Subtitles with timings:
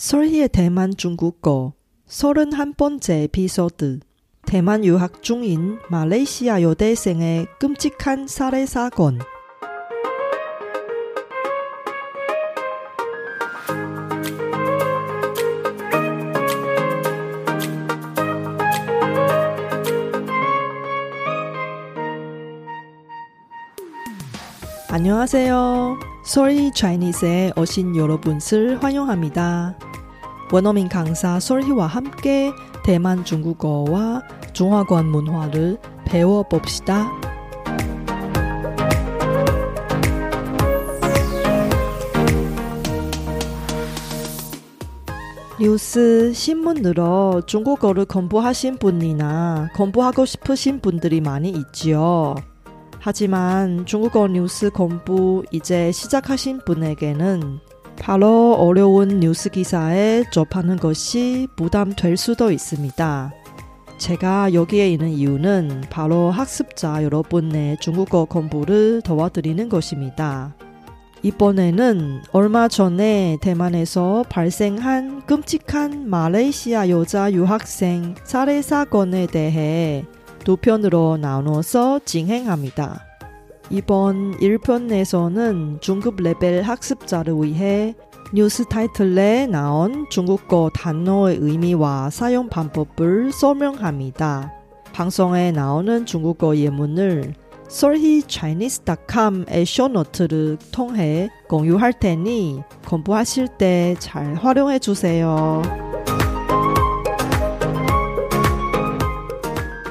[0.00, 1.74] 설희의 대만 중국어
[2.08, 4.00] 31번째 에피소드
[4.46, 9.18] 대만 유학 중인 말레이시아 여대생의 끔찍한 살해 사건
[24.88, 25.98] 안녕하세요.
[26.24, 29.89] 솔희 차이니스에 오신 여러분을 환영합니다.
[30.52, 32.52] 원어민 강사 솔희와 함께
[32.84, 37.08] 대만 중국어와 중화권 문화를 배워봅시다.
[45.60, 52.34] 뉴스 신문으로 중국어를 공부하신 분이나 공부하고 싶으신 분들이 많이 있지요.
[52.98, 57.60] 하지만 중국어 뉴스 공부 이제 시작하신 분에게는
[58.00, 63.32] 바로 어려운 뉴스 기사에 접하는 것이 부담될 수도 있습니다.
[63.98, 70.54] 제가 여기에 있는 이유는 바로 학습자 여러분의 중국어 공부를 도와드리는 것입니다.
[71.22, 80.06] 이번에는 얼마 전에 대만에서 발생한 끔찍한 말레이시아 여자 유학생 살해 사건에 대해
[80.42, 83.09] 두 편으로 나눠서 진행합니다.
[83.69, 87.95] 이번 1편에서는 중급 레벨 학습자를 위해
[88.33, 94.51] 뉴스 타이틀에 나온 중국어 단어의 의미와 사용 방법을 설명합니다.
[94.93, 97.33] 방송에 나오는 중국어 예문을
[97.69, 105.61] solhichinese.com의 쇼노트를 통해 공유할 테니 공부하실 때 잘 활용해 주세요.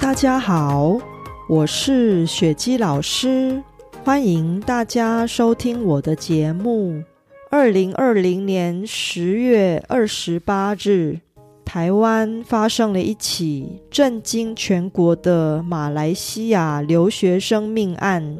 [0.00, 0.98] 大家好，
[1.51, 3.61] 我是雪姬老师，
[4.05, 7.03] 欢迎大家收听我的节目。
[7.49, 11.19] 二零二零年十月二十八日，
[11.65, 18.37] 台湾发生了一起震惊全国的马来西亚留学生命案。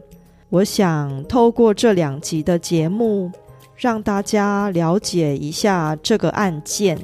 [0.47, 3.29] 我想透过这两集的节目，
[3.75, 6.97] 让大家了解一下这个案件。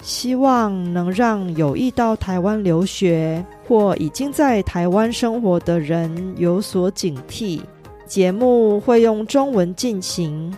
[0.00, 7.60] 希望能让有意到台湾留学或已经在台湾生活的人有所警惕。
[8.06, 10.56] 节目会用中文进行，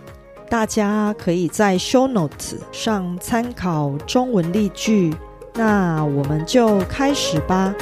[0.49, 5.13] 大家可以在 Show Notes 上参考中文例句。
[5.55, 7.75] 那我们就开始吧。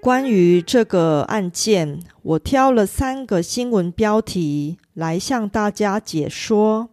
[0.00, 6.90] 关于这个案件，我挑了三个新闻标题来向大家解说。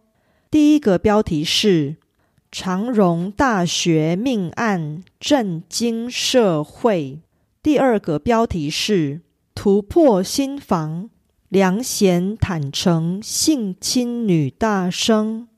[0.52, 1.96] 第一个标题是
[2.52, 7.20] “长荣大学命案震惊社会”，
[7.62, 9.22] 第二个标题是
[9.56, 11.08] “突破新房，
[11.48, 15.48] 梁贤坦诚性侵女大生”，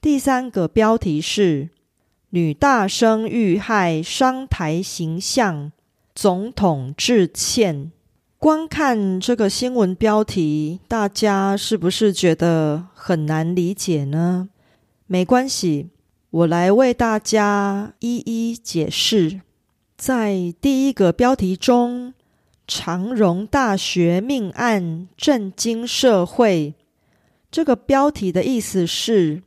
[0.00, 1.68] 第三个标题是
[2.30, 5.70] “女大生遇害伤台形象，
[6.14, 7.92] 总统致歉”。
[8.40, 14.48] 光看这个新闻标题，大家是不是觉得很难理解呢？
[15.06, 15.90] 没关系，
[16.30, 19.42] 我来为大家一一解释。
[19.98, 22.14] 在第一个标题中
[22.66, 26.72] ，“长荣大学命案震惊社会”，
[27.52, 29.42] 这个标题的意思是，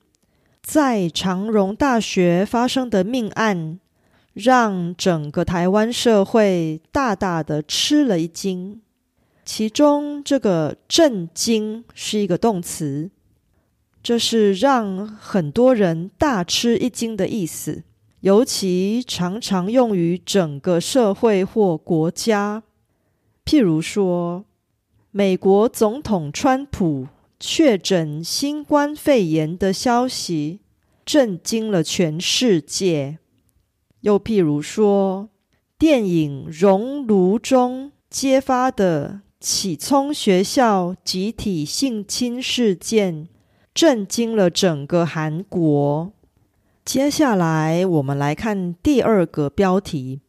[0.62, 3.80] 在长荣大学发生的命案，
[4.34, 8.82] 让整个台湾社会大大的吃了一惊。
[9.46, 13.12] 其中，这个“震惊”是一个动词，
[14.02, 17.84] 这是让很多人大吃一惊的意思，
[18.22, 22.64] 尤其常常用于整个社会或国家。
[23.46, 24.46] 譬如说，
[25.12, 27.08] 美国总统川普
[27.38, 30.62] 确诊新冠肺炎的消息，
[31.06, 33.18] 震惊了全世界；
[34.04, 35.28] 又譬如说，
[35.78, 39.20] 电影《熔炉》中揭发的。
[39.44, 43.28] 启聪学校集体性侵事件
[43.74, 46.14] 震惊了整个韩国。
[46.86, 50.22] 接下来，我们来看第二个标题：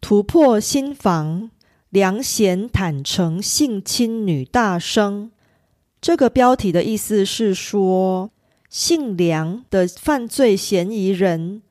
[0.00, 1.52] 突破新房，
[1.90, 5.30] 梁贤坦诚性侵女大生。
[6.00, 8.32] 这个标题的意思是说，
[8.68, 11.62] 姓梁的犯罪嫌疑人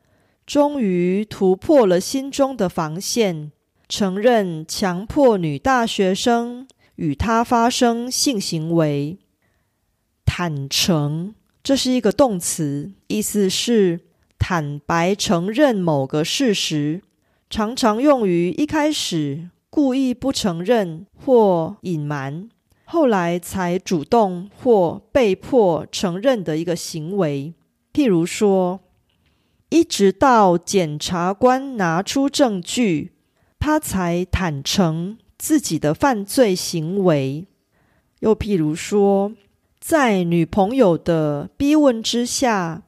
[0.47, 3.51] 终于突破了心中的防线，
[3.87, 6.67] 承认强迫女大学生。
[6.95, 9.19] 与他发生性行为，
[10.25, 13.99] 坦诚，这是一个动词，意思是
[14.39, 17.03] 坦白承认某个事实，
[17.51, 22.49] 常常用于一开始故意不承认或隐瞒，
[22.85, 27.53] 后来才主动或被迫承认的一个行为。
[27.93, 28.79] 譬如说，
[29.69, 33.11] 一直到检察官拿出证据，
[33.59, 37.47] 他才坦诚自己的犯罪行为。
[38.19, 39.33] 又譬如说，
[39.79, 42.83] 在女朋友的逼问之下，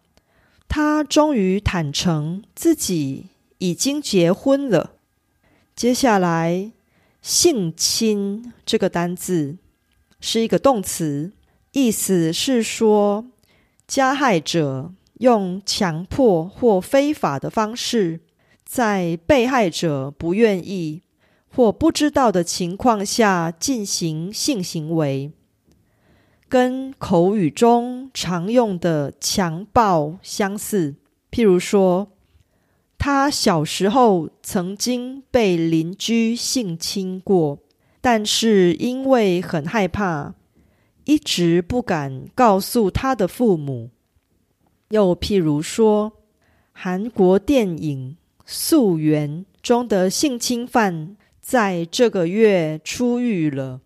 [0.67, 3.25] 他终于坦诚自己
[3.57, 4.93] 已经结婚了。
[5.75, 6.71] 接下来，
[7.21, 9.57] 性侵这个单字
[10.21, 11.33] 是一个动词，
[11.73, 13.25] 意思是说
[13.85, 18.19] 加害者用强迫或非法的方式，
[18.66, 21.04] 在被害者不愿意。
[21.51, 25.31] 或不知道的情况下进行性行为，
[26.48, 30.98] 跟口语中常用的强暴相似。
[31.31, 32.12] 譬如说，
[33.00, 37.57] 他小时候曾经被邻居性侵过，
[38.00, 40.36] 但是因为很害怕，
[41.06, 43.89] 一直不敢告诉他的父母。
[44.89, 46.13] 又譬如说，
[46.71, 51.15] 韩国电影《溯源》中的性侵犯。
[51.41, 53.81] 在这个月出狱了。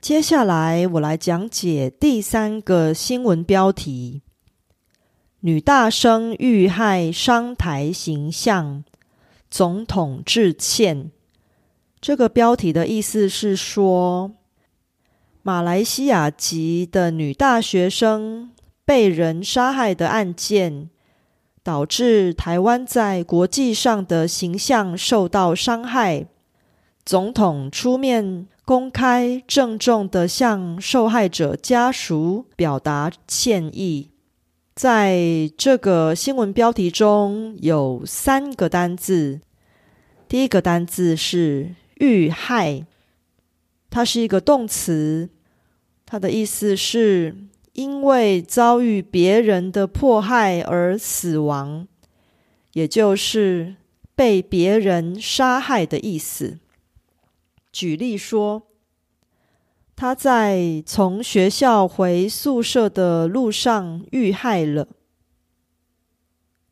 [0.00, 4.22] 接下来，我来讲解第三个新闻标题：
[5.40, 8.84] 女大生遇害商台形象，
[9.50, 11.10] 总统致歉。
[12.00, 14.32] 这个标题的意思是说，
[15.42, 18.50] 马来西亚籍的女大学生
[18.84, 20.90] 被人杀害的案件，
[21.62, 26.26] 导致台湾在国际上的形象受到伤害。
[27.04, 34.10] 总统出面公开郑重的向受害者家属表达歉意。
[34.74, 39.40] 在这个新闻标题中有三个单字，
[40.28, 42.86] 第一个单字是“遇害”，
[43.90, 45.28] 它是一个动词，
[46.06, 47.36] 它的意思是
[47.72, 51.88] 因为遭遇别人的迫害而死亡，
[52.74, 53.76] 也就是
[54.14, 56.58] 被别人杀害的意思。
[57.72, 58.62] 举例说，
[59.96, 64.88] 他在从学校回宿舍的路上遇害了。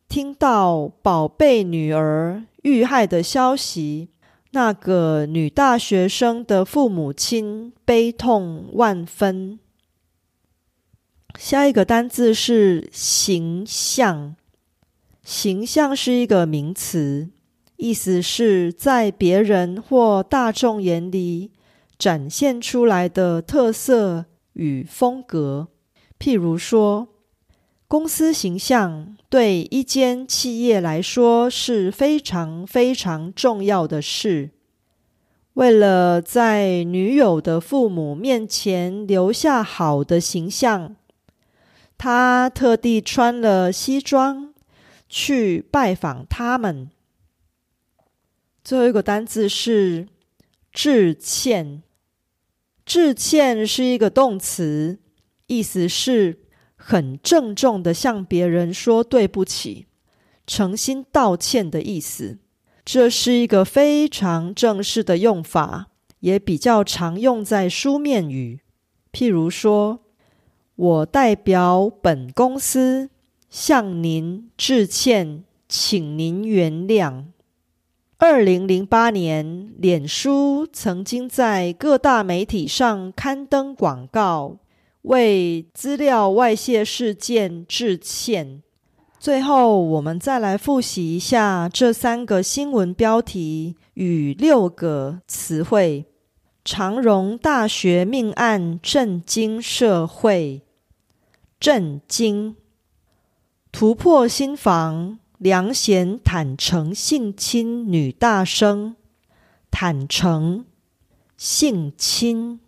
[0.08, 4.08] 听到宝贝女儿遇害的消息，
[4.50, 9.58] 那个女大学生的父母亲悲痛万分。
[11.40, 14.36] 下一个单字是形象，
[15.24, 17.30] 形象是一个名词。
[17.78, 21.50] 意思是在别人或大众眼里
[21.98, 25.68] 展现出来的特色与风格。
[26.18, 27.08] 譬如说，
[27.88, 34.50] 公司形象对一间企业来说是非常非常重要的事。
[35.54, 40.96] 为了在女友的父母面前留下好的形象，
[42.02, 44.54] 他特地穿了西装
[45.06, 46.90] 去拜访他们。
[48.64, 50.08] 最后一个单字是
[50.72, 51.82] 致歉。
[52.86, 54.98] 致歉是一个动词，
[55.46, 56.40] 意思是
[56.74, 59.86] 很郑重的向别人说对不起，
[60.46, 62.38] 诚心道歉的意思。
[62.82, 65.88] 这是一个非常正式的用法，
[66.20, 68.60] 也比较常用在书面语。
[69.12, 70.06] 譬如说
[70.80, 73.10] ：“我代表本公司
[73.50, 77.24] 向您致歉，请您原谅。”
[78.16, 84.56] 二零零八年，脸书曾经在各大媒体上刊登广告，
[85.02, 88.62] 为资料外泄事件致歉。
[89.18, 96.06] 最后，我们再来复习一下这三个新闻标题与六个词汇：
[96.64, 100.62] 长荣大学命案震惊社会，
[101.59, 102.53] 震惊；
[103.71, 105.17] 突破新房。
[105.37, 108.95] 梁贤坦诚性侵女大生，
[109.69, 110.63] 坦诚
[111.35, 112.61] 性侵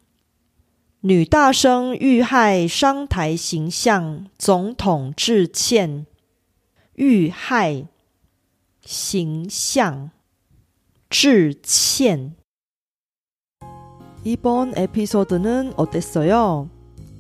[1.00, 6.06] 女大生遇害伤台形象，总统致歉。
[6.96, 7.88] 遇害
[8.82, 10.12] 形象
[11.10, 12.36] 致歉。
[14.26, 16.68] 이번에피소드는어땠어요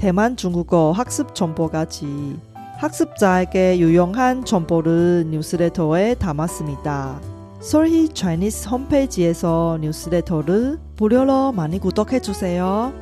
[0.00, 2.38] 대만 중국어 학습 정보까지
[2.78, 7.20] 학습자에게 유용한 정보를 뉴스레터에 담았습니다.
[7.60, 12.94] 솔희 차이니스 홈페이지에서 뉴스레터를 무료로 많이 구독해 주세요.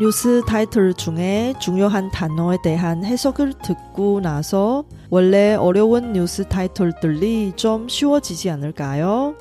[0.00, 8.48] 뉴스 타이틀 중에 중요한 단어에 대한 해석을 듣고 나서 원래 어려운 뉴스 타이틀들이 좀 쉬워지지
[8.48, 9.34] 않을까요?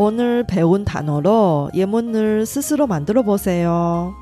[0.00, 4.14] 오늘 배운 단어로 예문을 스스로 만들어 보세요.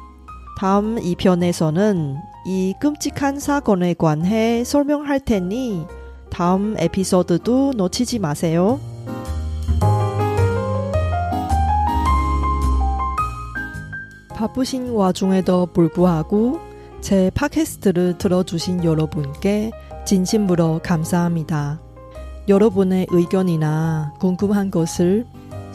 [0.58, 2.16] 다음 2편에서는
[2.46, 5.86] 이 끔찍한 사건에 관해 설명할 테니
[6.30, 8.80] 다음 에피소드도 놓치지 마세요.
[14.30, 16.58] 바쁘신 와중에도 불구하고
[17.02, 19.72] 제 팟캐스트를 들어주신 여러분께
[20.06, 21.80] 진심으로 감사합니다.
[22.48, 25.26] 여러분의 의견이나 궁금한 것을